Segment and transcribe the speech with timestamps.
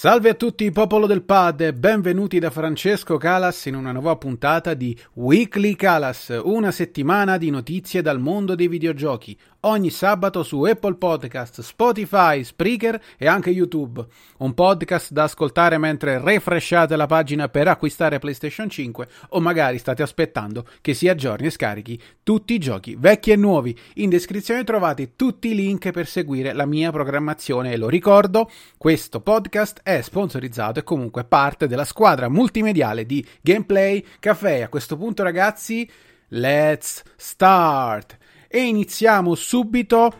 [0.00, 4.96] Salve a tutti popolo del pad benvenuti da Francesco Calas in una nuova puntata di
[5.14, 11.62] Weekly Calas, una settimana di notizie dal mondo dei videogiochi, ogni sabato su Apple Podcast,
[11.62, 14.04] Spotify, Spreaker e anche YouTube.
[14.38, 20.02] Un podcast da ascoltare mentre refresciate la pagina per acquistare PlayStation 5 o magari state
[20.02, 23.76] aspettando che si aggiorni e scarichi tutti i giochi vecchi e nuovi.
[23.94, 29.20] In descrizione trovate tutti i link per seguire la mia programmazione e lo ricordo, questo
[29.20, 34.60] podcast è sponsorizzato e comunque parte della squadra multimediale di Gameplay Caffè.
[34.60, 35.90] A questo punto ragazzi,
[36.28, 38.17] let's start!
[38.50, 40.10] E iniziamo subito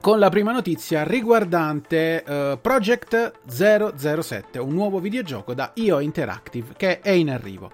[0.00, 6.98] con la prima notizia riguardante uh, Project 007, un nuovo videogioco da IO Interactive che
[6.98, 7.70] è in arrivo.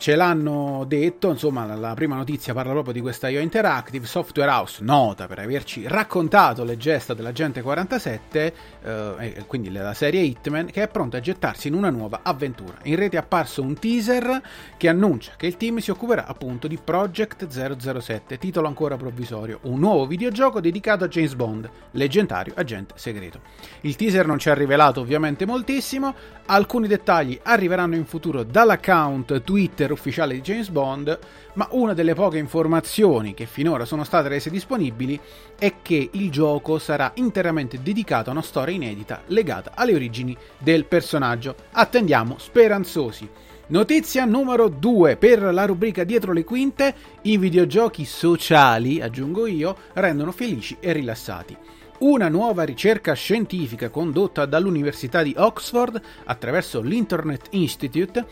[0.00, 4.80] Ce l'hanno detto, insomma, la prima notizia parla proprio di questa IO Interactive, Software House,
[4.84, 10.88] nota per averci raccontato le gesta dell'agente 47, eh, quindi la serie Hitman, che è
[10.88, 12.76] pronta a gettarsi in una nuova avventura.
[12.84, 14.40] In rete è apparso un teaser
[14.76, 19.80] che annuncia che il team si occuperà appunto di Project 007, titolo ancora provvisorio, un
[19.80, 23.40] nuovo videogioco dedicato a James Bond, leggendario agente segreto.
[23.80, 26.14] Il teaser non ci ha rivelato ovviamente moltissimo,
[26.46, 31.18] alcuni dettagli arriveranno in futuro dall'account Twitter trailer ufficiale di James Bond,
[31.54, 35.18] ma una delle poche informazioni che finora sono state rese disponibili
[35.58, 40.84] è che il gioco sarà interamente dedicato a una storia inedita legata alle origini del
[40.84, 41.54] personaggio.
[41.72, 43.28] Attendiamo speranzosi.
[43.68, 50.32] Notizia numero 2 per la rubrica dietro le quinte, i videogiochi sociali, aggiungo io, rendono
[50.32, 51.56] felici e rilassati.
[51.98, 58.24] Una nuova ricerca scientifica condotta dall'Università di Oxford attraverso l'Internet Institute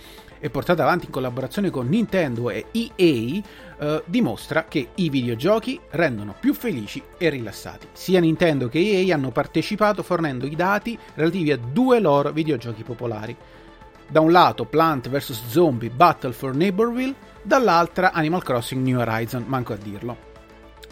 [0.46, 3.42] e portata avanti in collaborazione con Nintendo e EA,
[3.78, 7.88] eh, dimostra che i videogiochi rendono più felici e rilassati.
[7.92, 13.36] Sia Nintendo che EA hanno partecipato fornendo i dati relativi a due loro videogiochi popolari.
[14.08, 19.72] Da un lato Plant vs Zombie Battle for Neighborville, dall'altra Animal Crossing New Horizon, manco
[19.72, 20.35] a dirlo.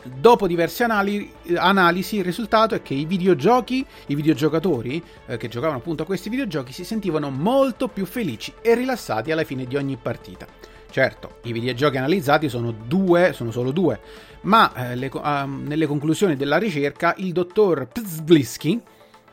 [0.05, 5.79] Dopo diverse anali- analisi, il risultato è che i videogiochi, i videogiocatori eh, che giocavano
[5.79, 9.97] appunto a questi videogiochi si sentivano molto più felici e rilassati alla fine di ogni
[9.97, 10.47] partita.
[10.91, 13.99] Certo, i videogiochi analizzati sono due, sono solo due,
[14.43, 18.81] ma eh, le, uh, nelle conclusioni della ricerca il dottor Pzblisky,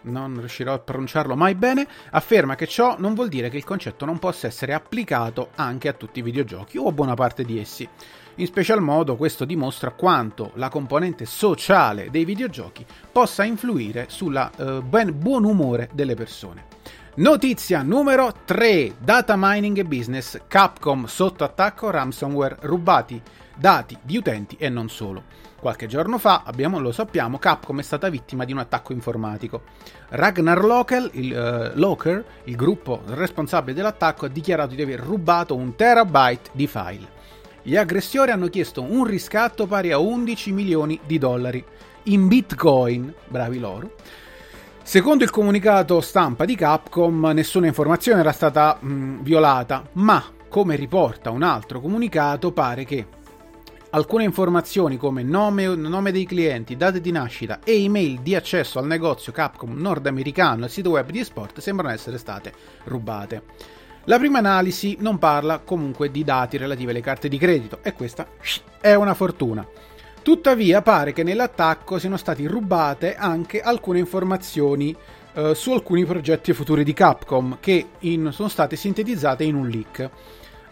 [0.04, 4.06] non riuscirò a pronunciarlo mai bene, afferma che ciò non vuol dire che il concetto
[4.06, 7.88] non possa essere applicato anche a tutti i videogiochi o a buona parte di essi.
[8.36, 14.82] In special modo questo dimostra quanto la componente sociale dei videogiochi possa influire sul eh,
[14.82, 16.66] buon umore delle persone.
[17.16, 18.96] Notizia numero 3.
[19.00, 20.40] Data mining e business.
[20.48, 23.22] Capcom sotto attacco ransomware rubati
[23.54, 25.24] dati di utenti e non solo.
[25.62, 29.62] Qualche giorno fa, abbiamo, lo sappiamo, Capcom è stata vittima di un attacco informatico.
[30.10, 35.76] Ragnar Locker il, uh, Locker, il gruppo responsabile dell'attacco, ha dichiarato di aver rubato un
[35.76, 37.08] terabyte di file.
[37.62, 41.64] Gli aggressori hanno chiesto un riscatto pari a 11 milioni di dollari
[42.06, 43.94] in bitcoin, bravi loro.
[44.82, 51.30] Secondo il comunicato stampa di Capcom, nessuna informazione era stata mh, violata, ma come riporta
[51.30, 53.06] un altro comunicato, pare che
[53.92, 58.86] alcune informazioni come nome, nome dei clienti, date di nascita e email di accesso al
[58.86, 62.54] negozio Capcom nordamericano e al sito web di esport sembrano essere state
[62.86, 63.44] rubate.
[64.06, 68.28] La prima analisi non parla comunque di dati relativi alle carte di credito e questa
[68.80, 69.68] è una fortuna.
[70.22, 74.96] Tuttavia pare che nell'attacco siano state rubate anche alcune informazioni
[75.34, 80.10] eh, su alcuni progetti futuri di Capcom che in, sono state sintetizzate in un leak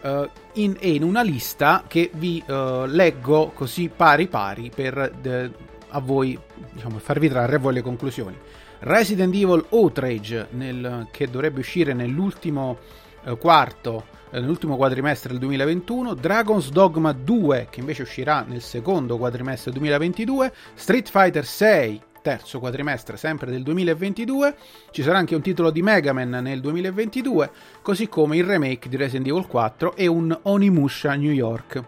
[0.02, 5.52] eh, in, in una lista che vi eh, leggo così pari pari per de,
[5.90, 6.38] a voi
[6.72, 8.38] diciamo, farvi trarre a voi le conclusioni.
[8.80, 12.78] Resident Evil Outrage nel, che dovrebbe uscire nell'ultimo
[13.24, 19.18] eh, quarto eh, nell'ultimo quadrimestre del 2021, Dragon's Dogma 2 che invece uscirà nel secondo
[19.18, 24.56] quadrimestre del 2022, Street Fighter 6 terzo quadrimestre sempre del 2022,
[24.92, 27.50] ci sarà anche un titolo di Mega Man nel 2022,
[27.82, 31.84] così come il remake di Resident Evil 4 e un Onimusha New York.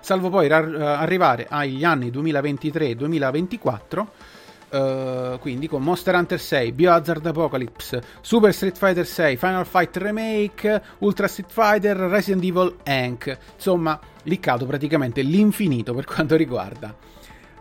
[0.00, 4.12] Salvo poi rar- arrivare agli anni 2023 2024
[4.70, 10.82] Uh, quindi con Monster Hunter 6, Biohazard Apocalypse, Super Street Fighter 6, Final Fight Remake,
[10.98, 13.34] Ultra Street Fighter, Resident Evil Hank.
[13.54, 16.94] Insomma, liccato praticamente l'infinito per quanto riguarda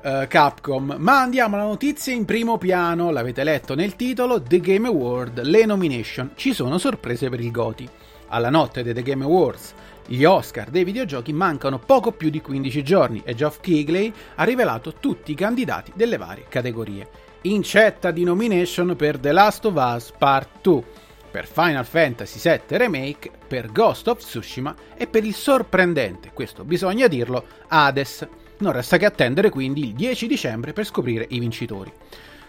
[0.08, 0.96] uh, Capcom.
[0.98, 5.66] Ma andiamo alla notizia in primo piano, l'avete letto nel titolo, The Game Award, le
[5.66, 6.32] nomination.
[6.36, 7.88] Ci sono sorprese per il Goti.
[8.30, 9.74] Alla notte dei The Game Awards
[10.10, 14.94] gli Oscar dei videogiochi mancano poco più di 15 giorni e Geoff Keighley ha rivelato
[14.94, 17.26] tutti i candidati delle varie categorie.
[17.42, 20.84] incetta di nomination per The Last of Us Part 2,
[21.30, 27.08] per Final Fantasy VII Remake, per Ghost of Tsushima e per il sorprendente, questo bisogna
[27.08, 28.28] dirlo, Hades.
[28.60, 31.92] Non resta che attendere quindi il 10 dicembre per scoprire i vincitori.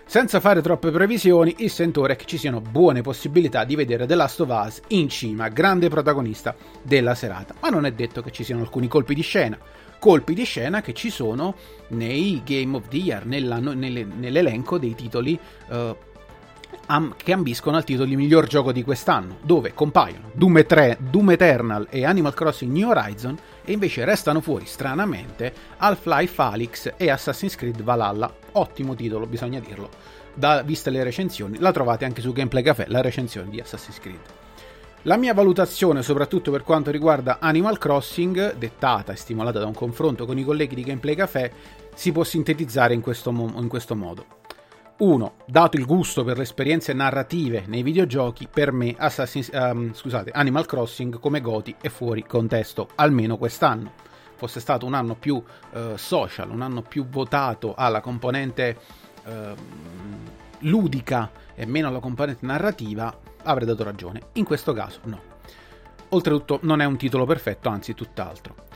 [0.06, 4.14] Senza fare troppe previsioni, il sentore è che ci siano buone possibilità di vedere The
[4.14, 8.43] Last of Us in cima, grande protagonista della serata, ma non è detto che ci
[8.43, 9.58] siano alcuni colpi di scena
[9.99, 11.55] colpi di scena che ci sono
[11.88, 15.38] nei Game of the Year, nelle, nell'elenco dei titoli
[15.69, 15.96] uh,
[16.88, 21.31] am, che ambiscono al titolo di miglior gioco di quest'anno, dove compaiono Doom, 3, Doom
[21.31, 27.56] Eternal e Animal Crossing New Horizon e invece restano fuori stranamente Half-Life Alyx e Assassin's
[27.56, 28.32] Creed Valhalla.
[28.52, 29.88] Ottimo titolo, bisogna dirlo.
[30.35, 34.20] Da, viste le recensioni, la trovate anche su Gameplay Café, la recensione di Assassin's Creed.
[35.02, 40.26] La mia valutazione, soprattutto per quanto riguarda Animal Crossing, dettata e stimolata da un confronto
[40.26, 41.52] con i colleghi di Gameplay Café,
[41.94, 44.38] si può sintetizzare in questo, mo- in questo modo.
[44.98, 45.34] 1.
[45.46, 51.20] Dato il gusto per le esperienze narrative nei videogiochi, per me um, scusate, Animal Crossing
[51.20, 53.92] come Goti è fuori contesto, almeno quest'anno.
[54.34, 58.76] Fosse stato un anno più uh, social, un anno più votato alla componente
[59.24, 59.54] uh,
[60.60, 64.20] ludica e meno alla componente narrativa, avrei dato ragione.
[64.32, 65.20] In questo caso no.
[66.10, 68.66] Oltretutto non è un titolo perfetto, anzi tutt'altro.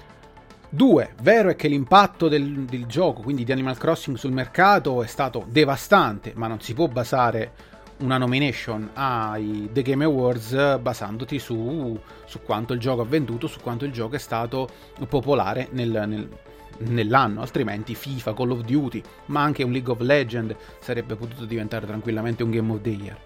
[0.74, 1.14] 2.
[1.20, 5.44] Vero è che l'impatto del, del, gioco, quindi di Animal Crossing sul mercato, è stato
[5.46, 7.52] devastante, ma non si può basare
[7.98, 13.60] una nomination ai The Game Awards basandoti su, su quanto il gioco ha venduto, su
[13.60, 14.66] quanto il gioco è stato
[15.08, 16.28] popolare nel, nel,
[16.78, 21.84] nell'anno, altrimenti FIFA, Call of Duty, ma anche un League of Legends sarebbe potuto diventare
[21.84, 23.18] tranquillamente un Game of the Year.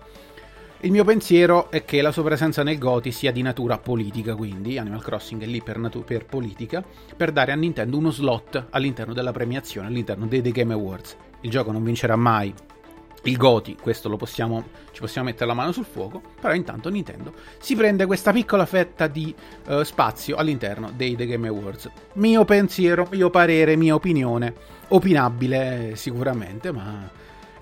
[0.80, 4.76] Il mio pensiero è che la sua presenza nel GOTI sia di natura politica, quindi
[4.76, 6.84] Animal Crossing è lì per, natu- per politica,
[7.16, 11.16] per dare a Nintendo uno slot all'interno della premiazione, all'interno dei The Game Awards.
[11.40, 12.52] Il gioco non vincerà mai
[13.22, 17.74] il GOTI, questo possiamo, ci possiamo mettere la mano sul fuoco, però intanto Nintendo si
[17.74, 19.34] prende questa piccola fetta di
[19.68, 21.90] uh, spazio all'interno dei The Game Awards.
[22.14, 24.54] Mio pensiero, mio parere, mia opinione,
[24.88, 27.10] opinabile sicuramente, ma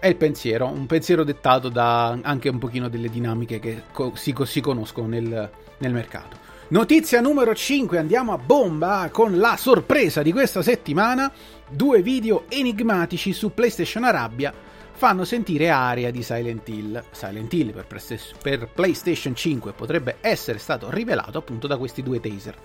[0.05, 4.61] è il pensiero, un pensiero dettato da anche un pochino delle dinamiche che si, si
[4.61, 6.37] conoscono nel, nel mercato.
[6.69, 11.33] Notizia numero 5, andiamo a bomba con la sorpresa di questa settimana.
[11.71, 14.53] Due video enigmatici su PlayStation Arabia
[14.93, 17.03] fanno sentire aria di Silent Hill.
[17.11, 18.03] Silent Hill per,
[18.43, 22.57] per PlayStation 5 potrebbe essere stato rivelato appunto da questi due taser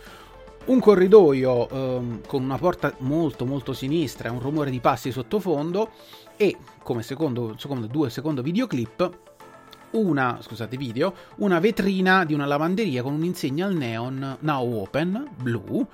[0.66, 5.90] un corridoio ehm, con una porta molto molto sinistra e un rumore di passi sottofondo
[6.42, 9.18] e come secondo, secondo, due, secondo videoclip
[9.92, 15.86] una, scusate, video, una vetrina di una lavanderia con un'insegna al neon Now Open blu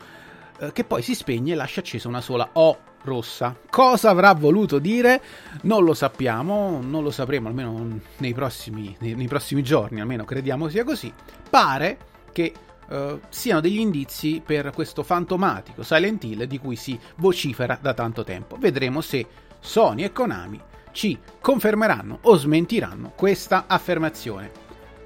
[0.59, 3.57] eh, che poi si spegne e lascia accesa una sola O rossa.
[3.71, 5.19] Cosa avrà voluto dire?
[5.61, 10.69] Non lo sappiamo, non lo sapremo almeno nei prossimi, nei, nei prossimi giorni, almeno crediamo
[10.69, 11.11] sia così.
[11.49, 11.97] Pare
[12.31, 12.53] che
[12.87, 18.23] Uh, siano degli indizi per questo fantomatico Silent Hill di cui si vocifera da tanto
[18.23, 18.57] tempo.
[18.59, 19.25] Vedremo se
[19.65, 24.63] Sony e Konami ci confermeranno o smentiranno questa affermazione.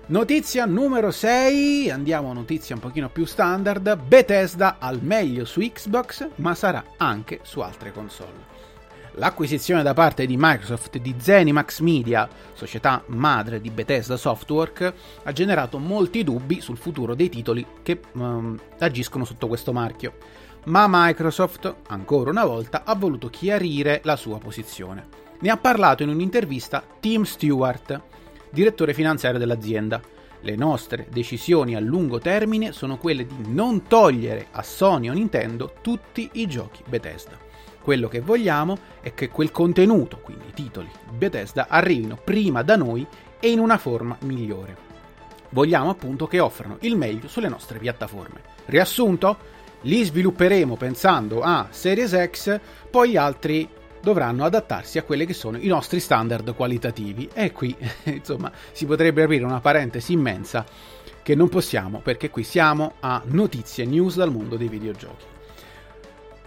[0.07, 6.27] Notizia numero 6, andiamo a notizia un pochino più standard, Bethesda al meglio su Xbox
[6.35, 8.47] ma sarà anche su altre console.
[9.13, 14.93] L'acquisizione da parte di Microsoft di Zenimax Media, società madre di Bethesda Softwork,
[15.23, 20.13] ha generato molti dubbi sul futuro dei titoli che um, agiscono sotto questo marchio
[20.69, 25.07] ma Microsoft, ancora una volta, ha voluto chiarire la sua posizione.
[25.39, 27.99] Ne ha parlato in un'intervista Tim Stewart,
[28.51, 29.99] direttore finanziario dell'azienda.
[30.41, 35.73] Le nostre decisioni a lungo termine sono quelle di non togliere a Sony o Nintendo
[35.81, 37.37] tutti i giochi Bethesda.
[37.81, 43.05] Quello che vogliamo è che quel contenuto, quindi i titoli Bethesda, arrivino prima da noi
[43.39, 44.87] e in una forma migliore.
[45.49, 48.41] Vogliamo appunto che offrano il meglio sulle nostre piattaforme.
[48.65, 49.57] Riassunto?
[49.81, 52.59] Li svilupperemo pensando a Series X,
[52.89, 53.67] poi altri
[54.01, 57.29] dovranno adattarsi a quelli che sono i nostri standard qualitativi.
[57.33, 60.65] E qui, insomma, si potrebbe aprire una parentesi immensa
[61.21, 65.25] che non possiamo perché qui siamo a notizie news dal mondo dei videogiochi.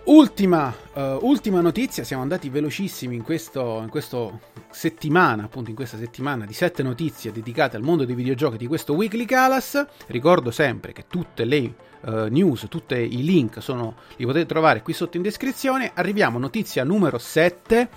[0.05, 4.37] Ultima, uh, ultima, notizia, siamo andati velocissimi in, questo, in questa
[4.69, 8.95] settimana, appunto in questa settimana di sette notizie dedicate al mondo dei videogiochi di questo
[8.95, 9.87] Weekly Calas.
[10.09, 14.93] Ricordo sempre che tutte le uh, news, tutti i link sono, li potete trovare qui
[14.93, 15.93] sotto in descrizione.
[15.95, 17.89] Arriviamo a notizia numero 7.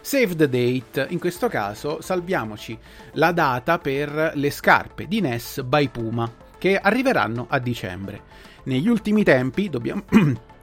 [0.00, 2.76] Save the date, in questo caso salviamoci
[3.12, 8.22] la data per le scarpe di NES by Puma che arriveranno a dicembre.
[8.64, 10.02] Negli ultimi tempi dobbiamo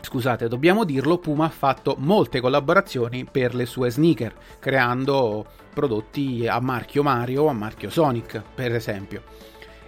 [0.00, 6.60] scusate, dobbiamo dirlo, Puma ha fatto molte collaborazioni per le sue sneaker, creando prodotti a
[6.60, 9.22] marchio Mario o a marchio Sonic, per esempio.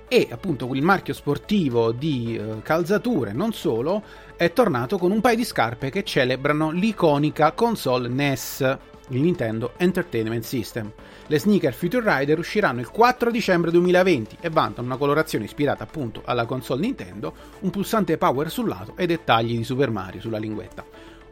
[0.08, 4.02] E appunto il marchio sportivo di eh, calzature, non solo,
[4.36, 8.78] è tornato con un paio di scarpe che celebrano l'iconica console NES,
[9.16, 10.92] il Nintendo Entertainment System.
[11.26, 16.22] Le sneaker Future Rider usciranno il 4 dicembre 2020 e vantano una colorazione ispirata appunto
[16.24, 20.84] alla console Nintendo, un pulsante power sul lato e dettagli di Super Mario sulla linguetta.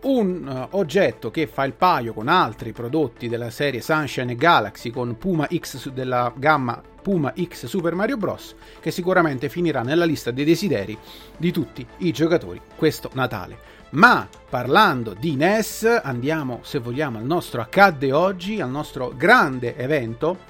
[0.03, 4.91] Un uh, oggetto che fa il paio con altri prodotti della serie Sunshine e Galaxy
[4.91, 8.55] con Puma X della gamma Puma X Super Mario Bros.
[8.81, 10.97] che sicuramente finirà nella lista dei desideri
[11.37, 13.80] di tutti i giocatori questo Natale.
[13.91, 20.49] Ma parlando di NES, andiamo se vogliamo al nostro accadde oggi, al nostro grande evento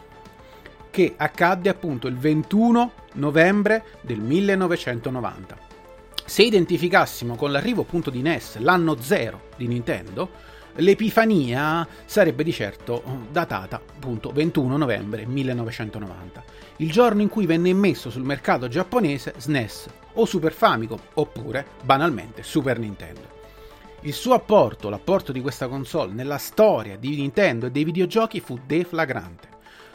[0.91, 5.57] che accadde appunto il 21 novembre del 1990.
[6.27, 10.31] Se identificassimo con l'arrivo appunto di NES l'anno zero di Nintendo,
[10.75, 16.45] l'epifania sarebbe di certo datata appunto 21 novembre 1990,
[16.77, 22.43] il giorno in cui venne immesso sul mercato giapponese SNES o Super Famicom oppure banalmente
[22.43, 23.39] Super Nintendo.
[24.03, 28.59] Il suo apporto, l'apporto di questa console nella storia di Nintendo e dei videogiochi fu
[28.67, 29.49] deflagrante.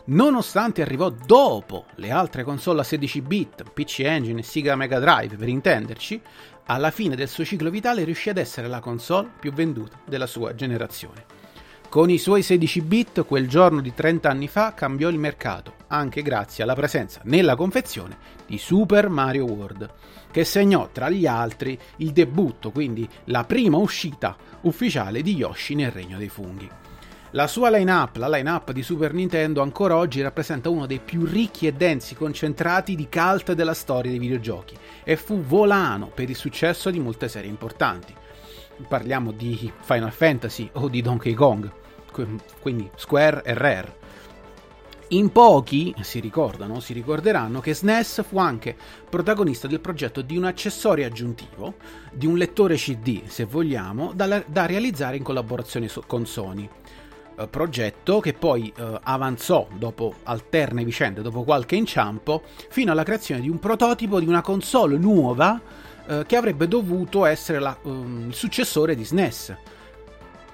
[0.07, 5.36] Nonostante arrivò dopo le altre console a 16 bit, PC Engine e Sega Mega Drive
[5.36, 6.22] per intenderci,
[6.65, 10.53] alla fine del suo ciclo vitale riuscì ad essere la console più venduta della sua
[10.53, 11.44] generazione.
[11.95, 16.23] Con i suoi 16 bit, quel giorno di 30 anni fa cambiò il mercato, anche
[16.23, 19.89] grazie alla presenza nella confezione di Super Mario World,
[20.29, 25.91] che segnò tra gli altri il debutto, quindi la prima uscita ufficiale di Yoshi nel
[25.91, 26.69] Regno dei Funghi.
[27.31, 31.65] La sua line-up, la line-up di Super Nintendo, ancora oggi rappresenta uno dei più ricchi
[31.65, 36.91] e densi concentrati di cult della storia dei videogiochi e fu volano per il successo
[36.91, 38.13] di molte serie importanti.
[38.85, 41.83] Parliamo di Final Fantasy o di Donkey Kong,
[42.62, 44.03] quindi Square e Rare.
[45.10, 48.75] In pochi si ricordano, si ricorderanno che SNES fu anche
[49.07, 51.75] protagonista del progetto di un accessorio aggiuntivo,
[52.12, 56.67] di un lettore CD, se vogliamo, da, da realizzare in collaborazione con Sony.
[57.38, 63.41] Eh, progetto che poi eh, avanzò dopo alterne vicende, dopo qualche inciampo, fino alla creazione
[63.41, 65.62] di un prototipo di una console nuova
[66.07, 69.55] eh, che avrebbe dovuto essere la, um, il successore di SNES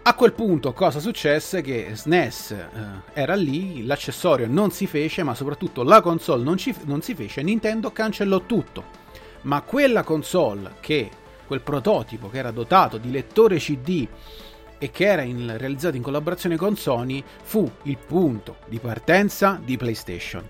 [0.04, 1.62] a quel punto cosa successe?
[1.62, 2.68] Che SNES eh,
[3.14, 7.44] era lì, l'accessorio non si fece, ma soprattutto la console non, ci, non si fece,
[7.44, 9.00] Nintendo cancellò tutto.
[9.42, 11.10] Ma quella console che,
[11.46, 14.08] quel prototipo che era dotato di lettore CD
[14.80, 19.78] e che era in, realizzato in collaborazione con Sony, fu il punto di partenza di
[19.78, 20.44] PlayStation.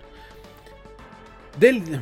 [1.58, 2.02] Del,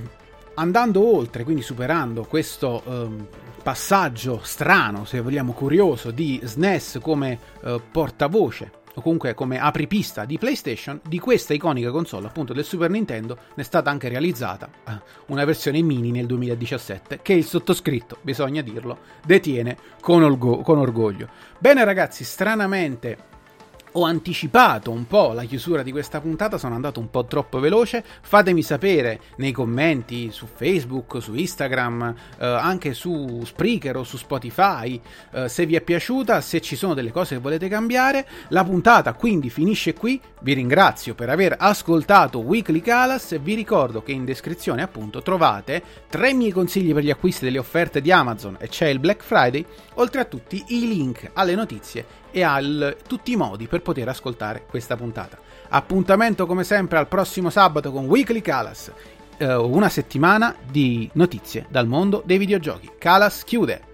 [0.53, 3.27] andando oltre, quindi superando questo um,
[3.61, 10.37] passaggio strano, se vogliamo curioso, di SNES come uh, portavoce o comunque come apripista di
[10.37, 14.91] PlayStation, di questa iconica console appunto del Super Nintendo ne è stata anche realizzata uh,
[15.27, 21.29] una versione mini nel 2017 che il sottoscritto, bisogna dirlo, detiene con, orgo- con orgoglio.
[21.59, 23.17] Bene ragazzi, stranamente
[23.93, 28.03] ho anticipato un po' la chiusura di questa puntata, sono andato un po' troppo veloce.
[28.21, 34.99] Fatemi sapere nei commenti su Facebook, su Instagram, eh, anche su Spreaker o su Spotify
[35.31, 38.27] eh, se vi è piaciuta, se ci sono delle cose che volete cambiare.
[38.49, 40.21] La puntata quindi finisce qui.
[40.41, 46.33] Vi ringrazio per aver ascoltato Weekly Calas vi ricordo che in descrizione appunto trovate tre
[46.33, 49.65] miei consigli per gli acquisti delle offerte di Amazon e c'è il Black Friday,
[49.95, 52.59] oltre a tutti i link alle notizie e a
[53.07, 55.37] tutti i modi per poter ascoltare questa puntata.
[55.69, 58.91] Appuntamento come sempre al prossimo sabato con Weekly Calas,
[59.37, 62.91] eh, una settimana di notizie dal mondo dei videogiochi.
[62.97, 63.88] Calas chiude.